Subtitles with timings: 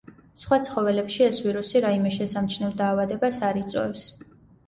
[0.43, 4.09] სხვა ცხოველებში ეს ვირუსი რაიმე შესამჩნევ დაავადებას არ იწვევს.